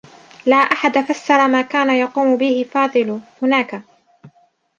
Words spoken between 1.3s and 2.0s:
ما كان